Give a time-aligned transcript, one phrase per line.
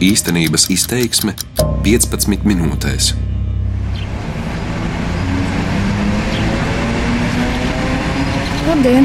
[0.00, 1.34] Īstenības izteiksme
[1.84, 3.10] 15 minūtēs.
[8.64, 9.04] Labdien!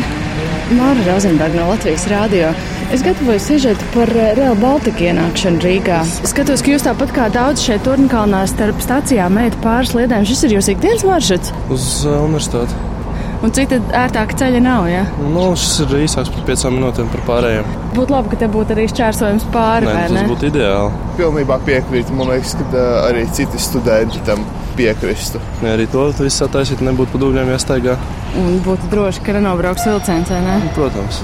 [0.77, 2.53] Māra Rozenberga no Latvijas Rādio.
[2.95, 5.99] Es gatavoju sižetu par eh, Real Baltica ienākšanu Rīgā.
[6.31, 10.23] Skatos, ka jūs tāpat kā daudz šeit turnkalnā starp stacijām ejat pāris lietām.
[10.23, 11.51] Šis ir jūsu ikdienas maršruts?
[11.75, 12.94] Uz uh, universitāti.
[13.43, 15.03] Un cita ērtāka ceļa nav, ja?
[15.19, 17.71] Nu, šis ir īsāks par piecām minūtēm par pārējiem.
[17.95, 20.23] Būtu labi, ka te būtu arī šķērsojums pāri, Nē, tas ne?
[20.31, 21.01] būtu ideāli.
[21.19, 22.15] Pilnībā piekrītu.
[22.15, 24.43] Man liekas, ka arī citi studenti tam
[24.79, 25.41] piekristu.
[25.63, 27.97] Ja arī to viss attaisīt, nebūtu pa dūļiem jāsteigā.
[28.41, 30.59] Un būtu droši, ka nenobrauks vilciens, vai ne?
[30.75, 31.21] Protams.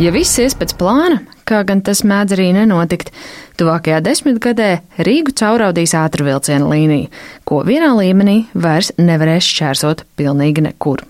[0.00, 3.12] Ja viss ies pēc plāna, kā gan tas mēdz arī nenotikt,
[3.60, 4.70] tuvākajā desmitgadē
[5.06, 7.10] Rīgu cauraudīs ātrvilciena līnija,
[7.48, 11.04] ko vienā līmenī vairs nevarēs šķērsot pilnīgi nekur.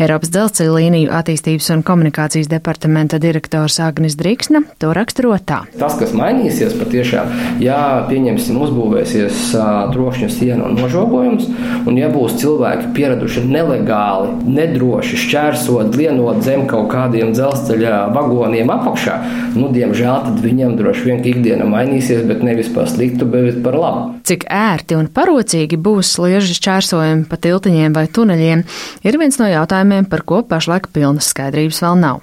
[0.00, 5.62] Eiropas dzelzceļa līniju attīstības un komunikācijas departamenta direktors Agnis Driksna to raksturo tā.
[5.78, 7.30] Tas, kas mainīsies, patiešām,
[7.62, 9.52] ja pieņemsim, uzbūvēsies
[9.92, 11.48] trokšņa siena un nožogojums,
[11.88, 19.18] un ja būs cilvēki pieraduši nelegāli, nedroši šķērsot, lienot zem kaut kādiem dzelzceļa vagoniem apakšā,
[19.56, 24.04] nu, diemžēl tad viņiem droši vien ikdiena mainīsies, bet nevis par sliktu, bet par labu.
[24.28, 28.64] Cik ērti un parocīgi būs sliežu šķērsojumi pa tiltiņiem vai tuneļiem,
[29.06, 32.22] ir viens no jautājumiem, par ko pašlaik pilnas skaidrības vēl nav.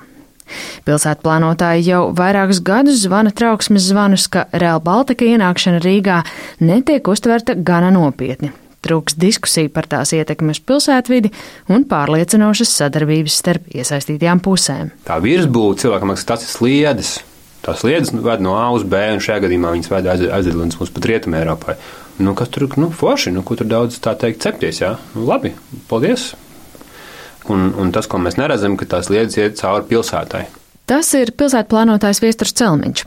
[0.87, 6.23] Pilsētu plānotāji jau vairākus gadus zvana trauksmes zvanus, ka Real Baltica ienākšana Rīgā
[6.63, 8.51] netiek uztverta gana nopietni.
[8.79, 11.33] Trūks diskusija par tās ietekmi uz pilsētvidi
[11.75, 14.93] un pārliecinošas sadarbības starp iesaistītajām pusēm.
[15.07, 17.17] Tā virsbūve cilvēkam liekas, tas ir sliedes.
[17.65, 21.09] Tās sliedes ved no A uz B, un šajā gadījumā viņas ved aizdedlins mums pat
[21.11, 21.75] rietumē Eiropai.
[22.23, 24.95] Nu, kas tur, nu, forši, nu, ko tur daudz tā teikt cepties, jā?
[25.15, 25.51] Nu, labi,
[25.91, 26.31] paldies!
[27.49, 30.43] Un, un tas, ko mēs neredzam, ka tās lietas iet cauri pilsētai.
[30.89, 33.05] Tas ir pilsētu plānotājs Viesturs Celmiņš.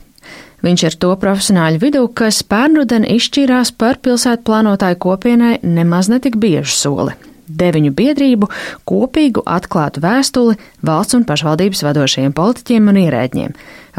[0.63, 6.71] Viņš ir to profesionāļu vidū, kas pērnruden izšķīrās par pilsētu plānotāju kopienai nemaz netik biežu
[6.77, 7.15] soli
[7.47, 8.49] deviņu biedrību
[8.87, 13.55] kopīgu atklātu vēstuli valsts un pašvaldības vadošajiem politiķiem un ierēģiem,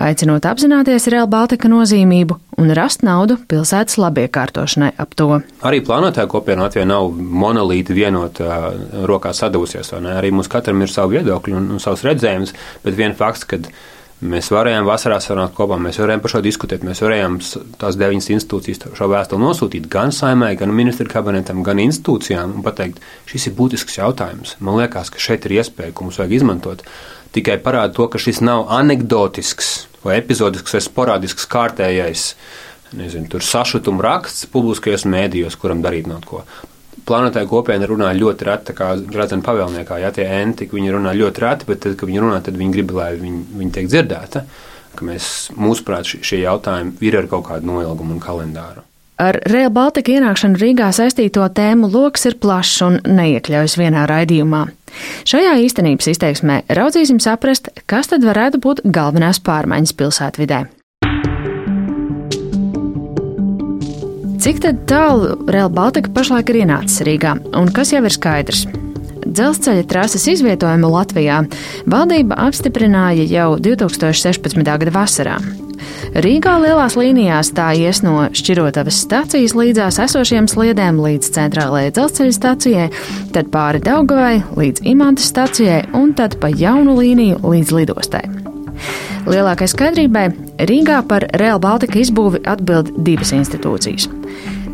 [0.07, 5.41] aicinot apzināties Real Baltica nozīmību un rast naudu pilsētas labiekārtošanai ap to.
[5.67, 8.69] Arī plānotāja kopiena Latvijā nav monolīti vienot uh,
[9.09, 10.15] rokās sadavusies, vai ne?
[10.21, 12.55] Arī mums katram ir savi viedokļi un, un savs redzējums,
[12.85, 13.63] bet vien fakts, ka
[14.25, 17.35] Mēs varējām vasarā sanākt kopā, mēs varējām par šo diskutēt, mēs varējām
[17.81, 23.03] tās deviņas institūcijas šo vēstuli nosūtīt gan saimē, gan ministru kabinetam, gan institūcijām un pateikt,
[23.29, 24.55] šis ir būtisks jautājums.
[24.65, 26.87] Man liekas, ka šeit ir iespēja, ko mums vajag izmantot.
[27.35, 29.73] Tikai parāda to, ka šis nav anekdotisks
[30.05, 32.29] vai epizodisks vai sporādisks kārtējais
[32.95, 36.45] nezinu, sašutuma raksts publiskajos mēdījos, kuram darīt nav ko
[37.05, 41.69] plānotāja kopiena runā ļoti reti, kā Gradzena pavēlniekā, ja tie enti, viņi runā ļoti reti,
[41.69, 44.45] bet tad, kad viņi runā, tad viņi grib, lai viņi, viņi tiek dzirdēta,
[44.95, 48.87] ka mēs, mūsuprāt, šie jautājumi ir ar kaut kādu noilgumu un kalendāru.
[49.15, 54.65] Ar Real Baltica ienākšanu Rīgā saistīto tēmu lokus ir plašs un neiekļaujas vienā raidījumā.
[55.31, 60.65] Šajā īstenības izteiksmē raudzīsim saprast, kas tad varētu būt galvenās pārmaiņas pilsētvidē.
[64.45, 68.67] Cik tālu Real Baltica pašlaik ir ienācis Rīgā, un kas jau ir skaidrs?
[69.25, 71.39] Dzelzceļa trases izvietojumu Latvijā
[71.89, 74.67] valdība apstiprināja jau 2016.
[74.67, 75.39] gada vasarā.
[76.15, 82.89] Rīgā lielās līnijās tā ies no šķirotavas stacijas līdzās esošiem sliedēm līdz centrālajai dzelzceļa stacijai,
[83.35, 88.25] tad pāri Daugavai līdz Imantas stacijai un tad pa jaunu līniju līdz lidostai.
[89.25, 90.27] Lielākai skaidrībai
[90.69, 94.11] Rīgā par Real Baltica izbūvi atbild divas institūcijas.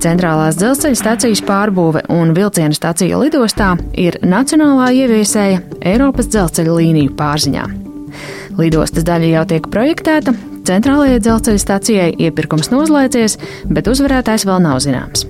[0.00, 5.60] Centrālās dzelzceļa stācijas pārbūve un vilciena stācija lidostā ir nacionālā ieviesēja
[5.92, 7.68] Eiropas dzelzceļa līniju pārziņā.
[8.58, 10.34] Lidostas daļa jau tiek projektēta,
[10.68, 13.38] centrālajai dzelzceļa stācijai iepirkums noslēdzies,
[13.70, 15.26] bet uzvarētājs vēl nav zināms.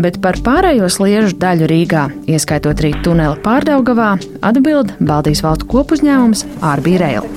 [0.00, 4.14] Bet par pārējo sliežu daļu Rīgā, ieskaitot arī tuneli pārdaugavā,
[4.44, 7.28] atbild Baltijas valstu kopuzņēmums Ārbī Rail.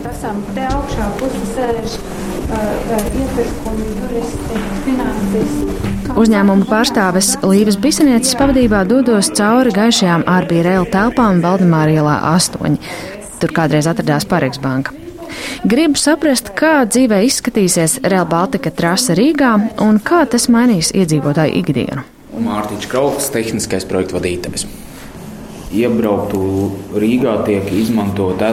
[6.15, 12.77] Uzņēmuma pārstāves Līves Bisenieces pavadībā dodos cauri gaišajām Ārbī Rail telpām Valdemāra ielā 8.
[13.41, 14.95] Tur kādreiz atradās Pareks banka.
[15.65, 19.53] Gribu saprast, kā dzīvē izskatīsies Real Baltica trase Rīgā
[19.83, 22.05] un kā tas mainīs iedzīvotāju ikdienu.
[22.45, 24.67] Mārtiņš Krauts, tehniskais projektu vadītājs.
[25.75, 26.39] Iebrauktu
[26.95, 28.51] Rīgā tiek izmantota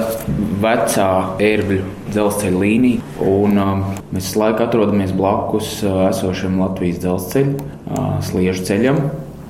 [0.63, 1.09] vecā
[1.43, 3.83] ērgļu dzelzceļa līnija, un um,
[4.15, 9.03] mēs laiku atrodamies blakus uh, esošam Latvijas dzelzceļa uh, sliežu ceļam.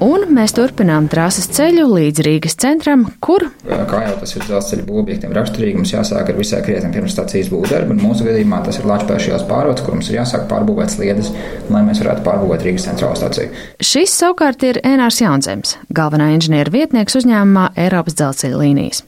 [0.02, 5.34] Un mēs turpinām trases ceļu līdz Rīgas centram, kur, kā jau tas ir dzelzceļa būvobjektiem
[5.36, 7.94] raksturīgi, mums jāsāk ar visai krietni pirms stācijas būvdarbu.
[8.00, 11.30] Mūsu gadījumā tas ir Latvijas pārvades, kur mums ir jāsāk pārbūvēt sliedes,
[11.70, 13.54] lai mēs varētu pārbūvēt Rīgas centrālo stāciju.
[13.78, 19.04] Šis savukārt ir Enārs Jaunzems, galvenā inženiera vietnieks uzņēmumā Eiropas dzelzceļa līnijas.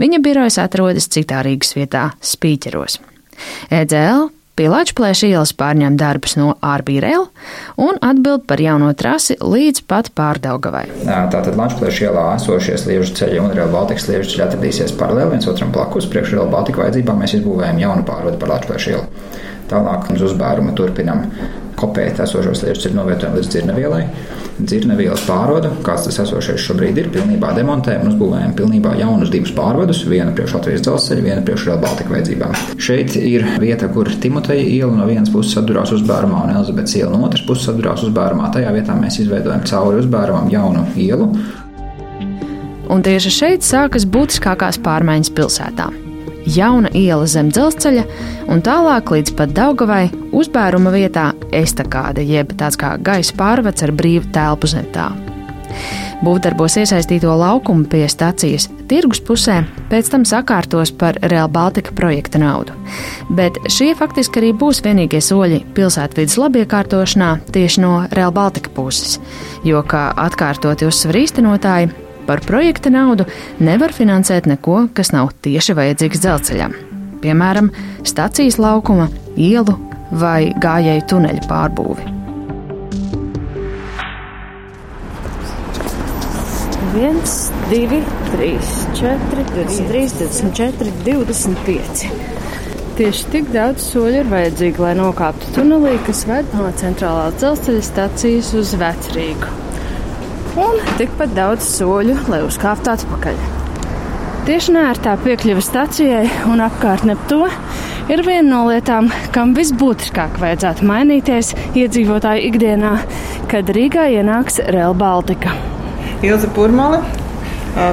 [0.00, 2.96] Viņa birojas atrodas citā Rīgas vietā- Spīķeros.
[3.68, 7.30] EDL Pie Latvijas ielas pārņem darbus no Arbīrēla
[7.80, 10.82] un atbild par jauno trasi līdz pat pārdaugavai.
[11.06, 15.72] Tātad Latvijas ielā esošie sliežu ceļi un Real Baltica sliežu ceļi atradīsies paralēli viens otram
[15.72, 16.10] blakus.
[16.12, 19.06] Priekš Real Baltica vajadzībām mēs izbūvējam jaunu pārvadu par Latvijas ielu.
[19.70, 21.26] Tālāk uz uzbērumu turpinam
[21.80, 24.02] kopēt esošos lietus ir novietojami līdz dzirnavielai.
[24.60, 30.02] Dzirnavielas pārvada, kāds tas esošais šobrīd ir, pilnībā demontējam un uzbūvējam pilnībā jaunus divus pārvadus,
[30.10, 32.58] vienu priekš Latvijas dzelzceļa, vienu priekš Real Baltica vajadzībām.
[32.88, 37.24] Šeit ir vieta, kur Timoteja iela no vienas puses sadurās uzbērumā un Elizabetes iela no
[37.30, 38.52] otras puses sadurās uzbērumā.
[38.58, 41.32] Tajā vietā mēs izveidojam cauri uzbērumam jaunu ielu.
[42.90, 45.88] Un tieši šeit sākas būtiskākās pārmaiņas pilsētā
[46.56, 48.04] jauna iela zem dzelzceļa
[48.50, 50.04] un tālāk līdz pat Daugavai
[50.36, 55.10] uzbēruma vietā estakāde, jeb tāds kā gaisa pārvads ar brīvu telpu zem tā.
[56.20, 62.74] Būvdarbos iesaistīto laukumu pie stacijas tirgus pusē pēc tam sakārtos par Real Baltica projekta naudu.
[63.32, 69.16] Bet šie faktiski arī būs vienīgie soļi pilsētvidas labiekārtošanā tieši no Real Baltica puses,
[69.64, 71.92] jo, kā atkārtoti uzsver īstenotāji,
[72.26, 73.26] par projekta naudu
[73.60, 76.76] nevar finansēt neko, kas nav tieši vajadzīgs dzelzceļam.
[77.20, 77.68] Piemēram,
[78.06, 79.76] stacijas laukuma, ielu
[80.10, 82.16] vai gājēju tuneļa pārbūvi.
[86.90, 87.20] 1,
[87.70, 88.02] 2,
[88.32, 88.48] 3,
[88.98, 92.10] 4, 23, 24, 25.
[92.98, 98.54] Tieši tik daudz soļu ir vajadzīgi, lai nokāptu tunelī, kas ved no centrālās dzelzceļa stacijas
[98.58, 99.69] uz Vecrīgu
[100.58, 103.40] un tikpat daudz soļu, lai uzkāptu atpakaļ.
[104.48, 107.44] Tieši nērtā piekļuve stacijai un apkārtne ap to
[108.10, 112.94] ir viena no lietām, kam visbūtiskāk vajadzētu mainīties iedzīvotāju ikdienā,
[113.52, 115.52] kad Rīgā ienāks Real Baltica.
[116.26, 117.02] Ilza Purmale,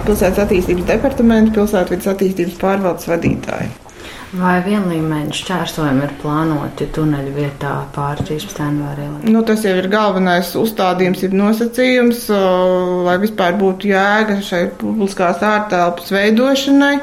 [0.07, 3.86] pilsētas attīstības departamenta pilsētvidas attīstības pārvaldes vadītāja.
[4.35, 8.57] Vai vienlīmeņa šķērsojumi ir plānoti tuneļu vietā pāri 13.
[8.59, 9.13] janvārim?
[9.31, 12.25] Nu, tas jau ir galvenais uzstādījums, ir nosacījums,
[13.07, 16.97] lai vispār būtu jēga šai publiskās ārtelpas veidošanai.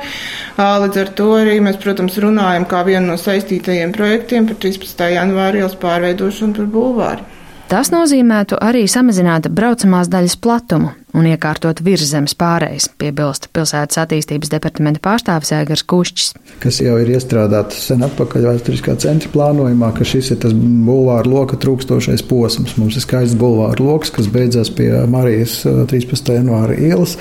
[0.85, 5.06] Līdz ar to arī mēs, protams, runājam kā vienu no saistītajiem projektiem par 13.
[5.17, 7.31] janvāra ielas pārveidošanu par bulvāru.
[7.73, 15.02] Tas nozīmētu arī samazināt braucamās daļas platumu un iekārtot virszemes pārējais, piebilst pilsētas attīstības departamenta
[15.05, 16.32] pārstāvis Ēgars Kušķis.
[16.62, 21.58] Kas jau ir iestrādāts sen atpakaļ vēsturiskā centra plānojumā, ka šis ir tas bulvāra loka
[21.61, 22.75] trūkstošais posms.
[22.81, 26.34] Mums ir skaists bulvāra loks, kas beidzas pie Marijas 13.
[26.40, 27.14] janvāra ielas,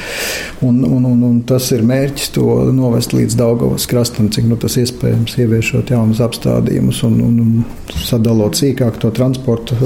[0.66, 4.78] un, un, un, un tas ir mērķis to novest līdz Daugavas krastam, cik nu tas
[4.82, 9.78] iespējams, ieviešot jaunus apstādījumus un, un, un sadalot sīkāk to transporta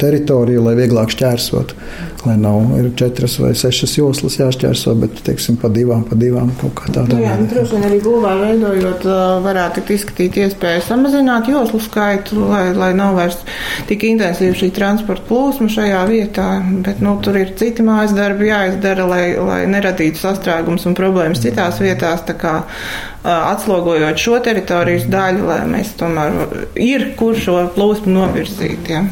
[0.00, 1.76] teritoriju, lai vieglāk šķērsot,
[2.24, 6.74] lai nav četras piecas vai sešas joslas jāšķērso, bet teiksim, pa divām, pa divām kaut
[6.74, 7.16] kā tādā.
[7.16, 9.06] Nu, jā, nu, droši vien arī būvā veidojot,
[9.44, 13.38] varētu izskatīt iespēju samazināt joslu skaitu, lai, lai nav vairs
[13.88, 16.48] tik intensīva šī transporta plūsma šajā vietā.
[16.84, 21.80] Bet nu, tur ir citi mājas darbi jāizdara, lai, lai neradītu sastrēgums un problēmas citās
[21.82, 22.22] vietās.
[22.24, 22.64] Kā,
[23.24, 28.90] atslogojot šo teritorijas daļu, lai mēs tomēr ir kur šo plūsmu novirzīt.
[28.92, 29.04] Ja.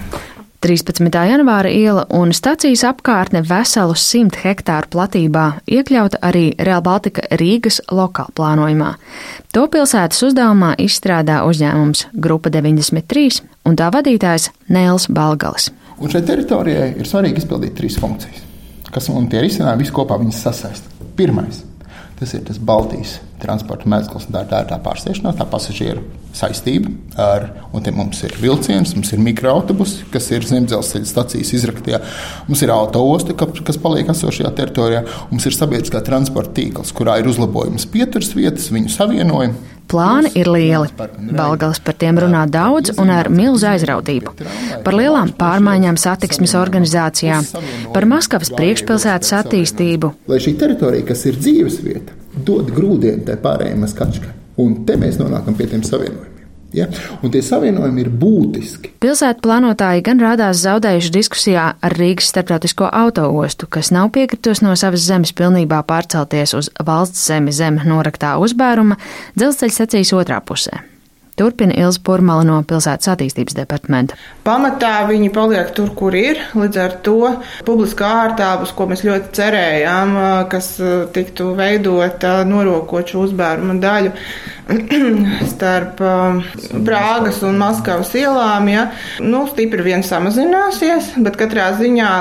[0.63, 1.11] 13.
[1.11, 8.31] janvāra iela un stacijas apkārtne veselu 100 hektāru platībā iekļauta arī Real Baltica Rīgas lokāla
[8.39, 8.93] plānojumā.
[9.51, 15.73] To pilsētas uzdevumā izstrādā uzņēmums Grupa 93 un tā vadītājs Nēls Balgalis.
[15.99, 18.47] Un šai teritorijai ir svarīgi izpildīt trīs funkcijas,
[18.95, 20.95] kas un tie risinājumi viņas sasaista.
[21.19, 21.65] Pirmais-
[22.21, 26.05] tas ir tas Baltijas transporta mezgls, tā ir tā pārsēšanās, tā pasažieru
[26.37, 26.93] saistība.
[27.21, 32.01] Ar, un te mums ir vilciens, mums ir mikroautobusi, kas ir zemdzelzceļa stācijas izraktījā,
[32.49, 37.89] mums ir autoosta, kas paliek esošajā teritorijā, mums ir sabiedriskā transporta tīkls, kurā ir uzlabojums
[37.93, 39.73] pieturas vietas, viņu savienojumi.
[39.93, 40.89] Plāni ir lieli.
[41.37, 44.33] Balgals par tiem runā daudz un ar milzu aizrautību.
[44.87, 47.43] Par lielām pārmaiņām satiksmes organizācijā,
[47.93, 50.15] par Maskavas priekšpilsētas attīstību.
[50.33, 54.37] Lai šī teritorija, kas ir dzīves vieta, dod grūdienu tai pārējai maskačkai.
[54.63, 56.29] Un te mēs nonākam pie tiem savienojumiem.
[56.73, 56.87] Ja?
[57.23, 58.95] Un tie savienojumi ir būtiski.
[59.05, 65.05] Pilsētu plānotāji gan rādās zaudējuši diskusijā ar Rīgas starptautisko autoostu, kas nav piekritus no savas
[65.05, 68.97] zemes pilnībā pārcelties uz valsts zemi zem noraktā uzbēruma
[69.37, 70.92] dzelzceļa sacīs otrā pusē.
[71.39, 74.19] Turpina Ilza Purmala no pilsētas attīstības departamenta.
[74.47, 76.41] Pamatā viņi paliek tur, kur ir.
[76.59, 77.19] Līdz ar to
[77.67, 80.17] publiskā ārtābus, ko mēs ļoti cerējām,
[80.53, 80.75] kas
[81.15, 84.13] tiktu veidota norokot šo uzbēruma daļu
[85.53, 86.01] starp
[86.87, 88.85] Prāgas un Maskavas ielām, ja,
[89.23, 92.13] nu, stipri vien samazināsies, bet katrā ziņā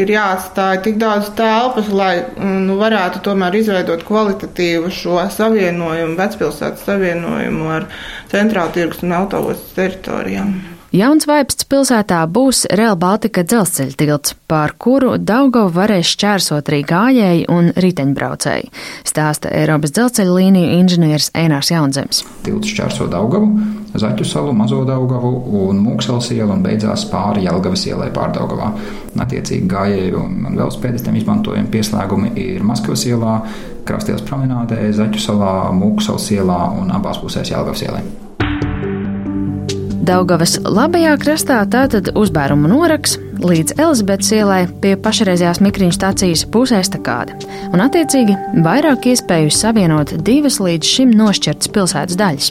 [0.00, 7.70] ir jāatstāj tik daudz telpas, lai nu, varētu tomēr izveidot kvalitatīvu šo savienojumu, vecpilsētas savienojumu
[7.78, 7.88] ar
[8.34, 10.54] centrālu tirgus un autostas teritorijām.
[10.94, 17.48] Jauns Vaipsts pilsētā būs Real Baltica dzelzceļa tilts, pār kuru Daugavu varēs šķērsot arī gājēji
[17.50, 18.68] un riteņbraucēji,
[19.02, 22.22] stāsta Eiropas dzelzceļa līniju inženieris Einārs Jaunzems.
[22.46, 23.50] Tilts šķērso Daugavu,
[23.98, 25.32] Zaķu salu, Mazo Daugavu
[25.64, 28.70] un Mūksels ielu un beidzās pāri Jelgavas ielai pārdaugavā.
[29.22, 33.36] Attiecīgi gājēju un velospēdistiem izmantojami pieslēgumi ir Maskavas ielā,
[33.84, 38.04] Krastielas promenādē, Zaķu salā, Mūksels ielā un abās pusēs Jelgavas ielai.
[40.04, 47.38] Daugavas labajā krastā tātad uzbērumu noraks līdz Elizabetes ielai pie pašreizējās mikriņu stācijas pusēstakāde,
[47.72, 48.36] un attiecīgi
[48.66, 52.50] vairāk iespēju savienot divas līdz šim nošķirtas pilsētas daļas.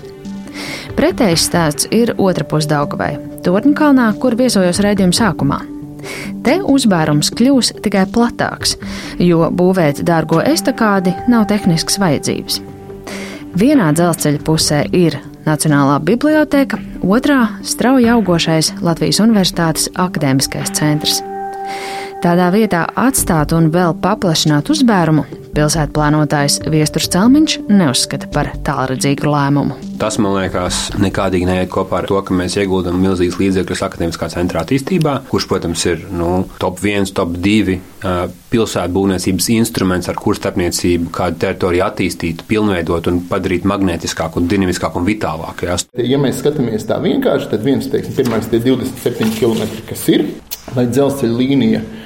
[0.98, 5.62] Pretējs stāsts ir otra puse Daugavai, Torņkalnā, kur viesojos raidījuma sākumā.
[6.44, 8.78] Te uzbērums kļūs tikai platāks,
[9.20, 12.62] jo būvēt dārgo estakādi nav tehniskas vajadzības.
[13.60, 21.22] Vienā dzelzceļa pusē ir Nacionālā biblioteka, otrā- strauji augošais Latvijas Universitātes akadēmiskais centrs.
[22.24, 29.78] Tādā vietā atstāt un vēl paplašināt uzbērumu pilsētu plānotājs Viesturs Celmiņš neuzskata par tālredzīgu lēmumu.
[30.02, 34.64] Tas, man liekas, nekādīgi neiet kopā ar to, ka mēs ieguldam milzīgas līdzekļus akadēmiskā centra
[34.66, 37.78] attīstībā, kurš, protams, ir nu, top 1, top 2
[38.54, 45.00] pilsētu būvniecības instruments, ar kuru starpniecību kādu teritoriju attīstīt, pilnveidot un padarīt magnētiskāku, un dinamiskāku
[45.00, 45.70] un vitālāku.
[45.70, 45.78] Ja?
[46.04, 50.28] ja mēs skatāmies tā vienkārši, tad viens, teiksim, pirmais tie 27 km, kas ir,
[50.76, 52.03] lai dzelzceļa līnija ir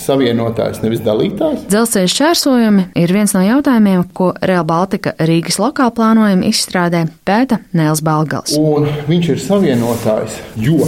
[0.00, 1.64] savienotājs, nevis dalītājs.
[1.70, 8.02] Dzelzceļa šķērsojumi ir viens no jautājumiem, ko Real Baltica Rīgas lokāla plānojuma izstrādē pēta Nēls
[8.06, 8.56] Balgals.
[8.58, 10.80] Un viņš ir savienotājs, jo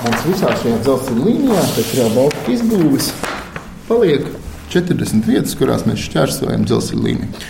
[0.00, 3.10] mums visās šajās dzelzceļa līnijās, pēc Real Baltica izbūves,
[3.88, 4.30] paliek
[4.72, 7.46] 40 vietas, kurās mēs šķērsojam dzelzceļa līniju.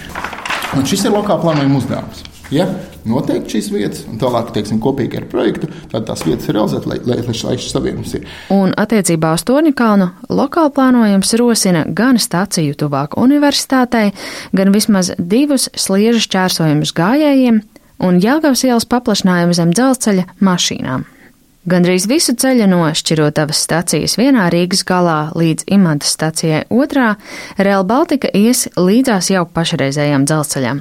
[0.76, 2.24] Un šis ir lokāla plānojuma uzdevums.
[2.50, 2.66] Ja
[3.06, 6.98] noteikti šīs vietas, un tālāk, teiksim, kopīgi ar projektu, tad tās vietas ir realizētas, lai,
[7.06, 8.26] lai, lai šis savienojums ir.
[8.54, 14.10] Un attiecībā uz Torņkalnu lokāla plānojums rosina gan stāciju tuvāk universitātei,
[14.56, 17.62] gan vismaz divus sliežu šķērsojumus gājējiem
[18.00, 21.06] un Jelgavas ielas paplašinājumu zem dzelzceļa mašīnām.
[21.70, 27.12] Gandrīz visu ceļu no Šķirotavas stacijas vienā Rīgas galā līdz Imantas stacijai otrā,
[27.60, 30.80] Real Baltica ies līdzās jau pašreizējām dzelzceļām.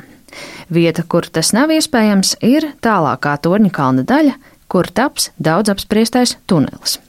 [0.74, 4.38] Vieta, kur tas nav iespējams, ir tālākā torņa kalna daļa,
[4.70, 7.00] kur taps daudz apspriestais tunelis.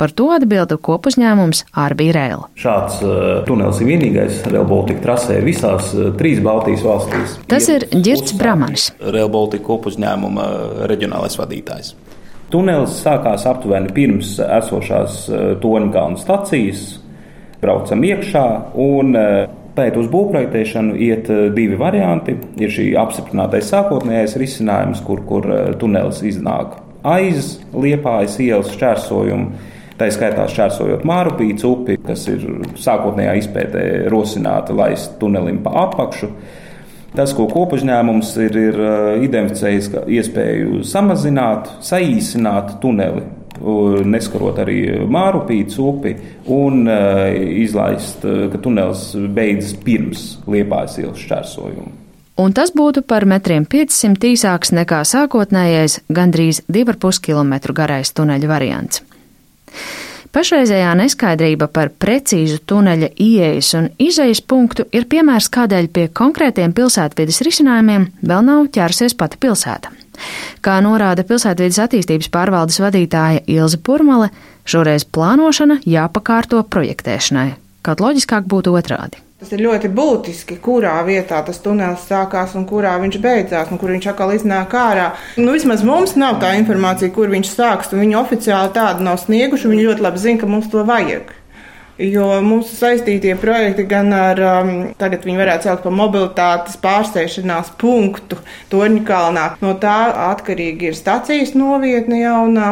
[0.00, 2.46] Par to atbildu kopuzņēmums Arbija Rēla.
[2.58, 7.36] Šāds uh, tunelis ir vienīgais Rail Baltica trasē visās uh, trīs Baltijas valstīs.
[7.46, 8.88] Tas ir Girts Bramanis.
[8.98, 10.48] Rail Baltica kopuzņēmuma
[10.90, 11.92] reģionālais vadītājs.
[12.50, 16.82] Tunelis sākās aptuveni pirms esošās uh, Torņkalna stacijas.
[17.62, 18.46] Braucam iekšā
[18.82, 22.36] un uh, Pēc uz būvprojektēšanu iet eh, divi varianti.
[22.60, 26.76] Ir šī apstiprinātais sākotnējais risinājums, kur, kur eh, tunelis iznāk
[27.08, 29.70] aiz liepājas ielas šķērsojumu.
[29.98, 32.44] Tā skaitā šķērsojot Mārupīcu upi, kas ir
[32.80, 36.30] sākotnējā izpētē rosināta laist tunelim pa apakšu.
[37.12, 43.24] Tas, ko kopuzņēmums ir, ir eh, identificējis, ka iespēju samazināt, saīsināt tuneli
[44.04, 44.78] neskarot arī
[45.10, 46.14] Mārupītas upi
[46.52, 46.98] un e,
[47.62, 51.98] izlaist, e, ka tunelis beidzas pirms Liepājas ielas šķērsojuma.
[52.42, 59.02] Un tas būtu par metriem 500 īsāks nekā sākotnējais gandrīz 2,5 km garais tuneļa variants.
[60.32, 67.42] Pašreizējā neskaidrība par precīzu tuneļa ieejas un izejas punktu ir piemērs, kādēļ pie konkrētiem pilsētvidas
[67.44, 69.92] risinājumiem vēl nav ķērsies pati pilsēta.
[70.62, 74.30] Kā norāda pilsētvidas attīstības pārvaldes vadītāja Ilza Purmale,
[74.68, 77.52] šoreiz plānošana jāpakārto projektēšanai,
[77.82, 79.22] kaut loģiskāk būtu otrādi.
[79.42, 83.90] Tas ir ļoti būtiski, kurā vietā tas tunelis sākās un kurā viņš beidzās, un kur
[83.90, 85.08] viņš atkal iznāk ārā.
[85.34, 89.72] Nu, vismaz mums nav tā informācija, kur viņš sāks, un viņi oficiāli tādu nav snieguši.
[89.72, 91.34] Viņi ļoti labi zina, ka mums to vajag.
[92.02, 98.38] Jo mūsu saistītie projekti gan ar, um, tagad viņi varētu saukt par mobilitātes pārsēšanās punktu
[98.72, 99.44] Torņkalnā.
[99.62, 99.96] No tā
[100.30, 102.70] atkarīgi ir stacijas novietne jaunā,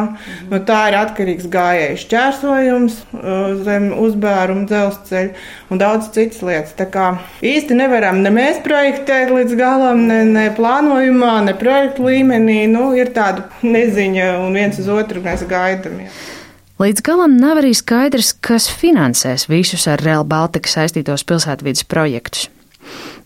[0.51, 6.75] no tā ir atkarīgs gājēju šķērsojums uh, zem uzbēruma dzelzceļa un daudz citas lietas.
[6.79, 7.07] Tā kā
[7.45, 12.63] īsti nevaram ne mēs projektēt līdz galam, ne, ne plānojumā, ne projektu līmenī.
[12.71, 16.03] Nu, ir tāda neziņa un viens uz otru mēs gaidām.
[16.05, 16.40] Jā.
[16.81, 22.47] Līdz galam nav arī skaidrs, kas finansēs visus ar Real Baltica saistītos pilsētvidas projektus.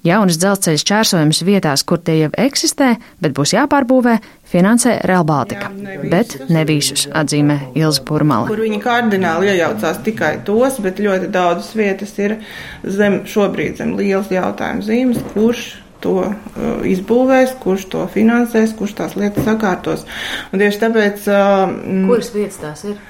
[0.04, 2.90] Jaunas dzelzceļa šķērsojums vietās, kur tie jau eksistē,
[3.24, 4.18] bet būs jāpārbūvē,
[4.52, 5.70] finansē Real Baltica.
[5.72, 8.52] Jā, ne bet ne visus, atzīmē Ilza Purmala.
[8.52, 12.38] Kur viņi kardināli iejaucās tikai tos, bet ļoti daudzas vietas ir
[12.84, 15.66] zem, šobrīd zem lielas jautājuma zīmes, kurš
[16.04, 16.38] to uh,
[16.84, 20.04] izbūvēs, kurš to finansēs, kurš tās lietas sakārtos.
[20.52, 21.28] Un tieši tāpēc.
[21.32, 23.04] Uh, Kuras vietas tās ir?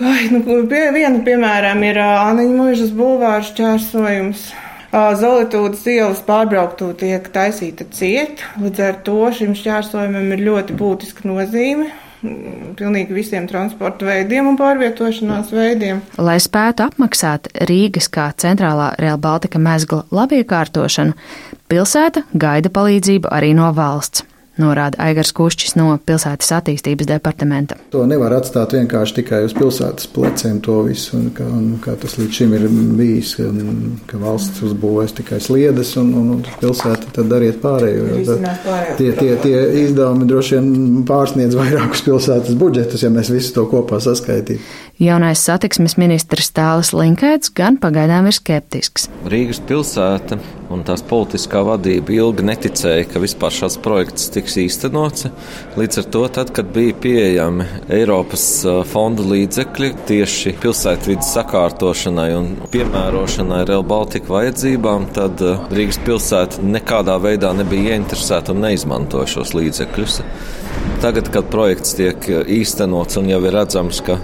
[0.00, 4.46] Ai, nu, pie, viena, piemēram, ir Āniņa mūžas bulvārs čērsojums.
[4.90, 11.90] Zolītūdas ielas pārbrauktu tiek taisīta ciet, līdz ar to šim šķērsojumam ir ļoti būtiska nozīme
[12.24, 16.00] mm, pilnīgi visiem transporta veidiem un pārvietošanās veidiem.
[16.18, 21.14] Lai spētu apmaksāt Rīgas kā centrālā Real Baltica mezgla labiekārtošanu,
[21.70, 24.24] pilsēta gaida palīdzību arī no valsts
[24.60, 27.78] norāda Aigars Kušķis no pilsētas attīstības departamenta.
[27.94, 32.16] To nevar atstāt vienkārši tikai uz pilsētas pleciem to visu, un kā, un kā tas
[32.20, 32.66] līdz šim ir
[32.98, 38.38] bijis, un, ka valsts uzbūvēs tikai sliedes, un, un, un pilsēta tad dariet pārējo.
[39.00, 44.00] Tie, tie, tie izdevumi droši vien pārsniedz vairākus pilsētas budžetus, ja mēs visu to kopā
[44.04, 44.60] saskaitītu.
[45.00, 49.08] Jaunais satiksmes ministrs Tālis Linkēts gan pagaidām ir skeptisks.
[49.30, 50.36] Rīgas pilsēta
[50.70, 55.26] un tās politiskā vadība ilgi neticēja, ka vispār šāds projekts tiks īstenots.
[55.78, 58.46] Līdz ar to, tad, kad bija pieejami Eiropas
[58.90, 65.42] fondu līdzekļi tieši pilsētvidas sakārtošanai un piemērošanai Real Baltica vajadzībām, tad
[65.74, 70.20] Rīgas pilsēta nekādā veidā nebija ieinteresēta un neizmantoja šos līdzekļus.
[71.00, 72.26] Tagad, kad projekts tiek
[72.60, 74.18] īstenots un jau ir redzams, ka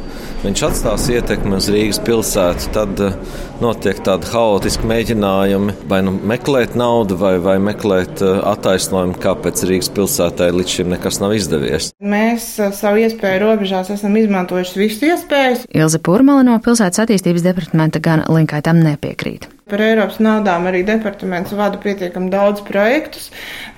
[0.45, 3.17] viņš atstās ietekmi uz Rīgas pilsētu, tad eh,
[3.63, 9.91] notiek tādi haotiski mēģinājumi vai nu meklēt naudu, vai, vai meklēt eh, attaisnojumu, kāpēc Rīgas
[9.97, 11.91] pilsētai līdz šim nekas nav izdevies.
[12.01, 15.69] Mēs eh, savu iespēju robežās esam izmantojuši visas iespējas.
[15.73, 19.56] Ilze Pūrmala no pilsētas attīstības departamenta gan Linkai tam nepiekrīt.
[19.67, 23.25] Par Eiropas naudām arī departaments vada pietiekami daudz projektus,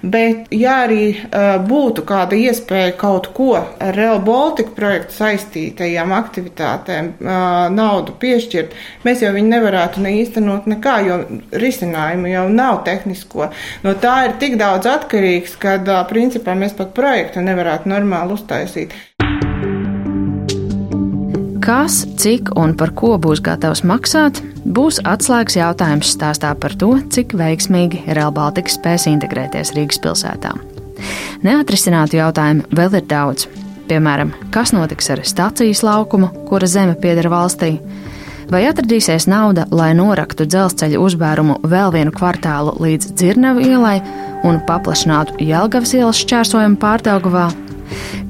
[0.02, 7.08] bet ja arī uh, būtu kāda iespēja kaut ko ar Real Baltica projektu saistītajām aktivitātēm
[7.14, 7.32] uh,
[7.72, 8.76] naudu piešķirt,
[9.08, 11.18] mēs jau viņu nevarētu ne īstenot nekā, jo
[11.64, 13.48] risinājumu jau nav tehnisko.
[13.88, 18.92] No tā ir tik daudz atkarīgs, ka uh, principā mēs pat projektu nevarētu normāli uztaisīt.
[21.68, 27.34] Kas, cik un par ko būs gatavs maksāt, būs atslēgas jautājums stāstā par to, cik
[27.36, 30.54] veiksmīgi Real Baltica spēs integrēties Rīgas pilsētā.
[31.44, 33.44] Neatrisinātu jautājumu vēl ir daudz.
[33.90, 37.74] Piemēram, kas notiks ar stācijas laukumu, kura zeme pieder valstī,
[38.48, 43.98] vai atradīsies nauda, lai noraktu dzelzceļa uzbērumu vēl vienu kvartālu līdz Dzirnavu ielai
[44.48, 47.50] un paplašinātu Jelgavas ielas šķērsojumu pārdaugavā.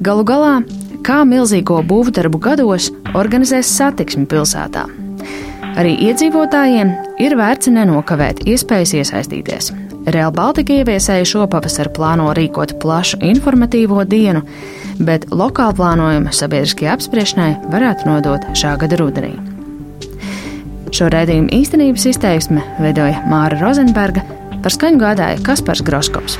[0.03, 0.53] Galu galā
[1.05, 4.85] kā milzīgo būvdarbu gados organizēs satiksmi pilsētā.
[5.79, 6.91] Arī iedzīvotājiem
[7.23, 9.71] ir vērts nenokavēt iespējas iesaistīties.
[10.09, 14.41] Real Baltica ieviesēja šopavasar plāno rīkot plašu informatīvo dienu,
[15.05, 19.35] bet lokāla plānojuma sabiedriskajai apspriešanai varētu nodot šā gada rudenī.
[20.95, 24.25] Šo redzējumu īstenības izteiksme veidoja Māra Rozenberga,
[24.63, 26.39] par skaņu gādāja Kaspars Groskops